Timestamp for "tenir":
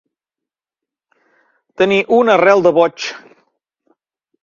1.83-2.01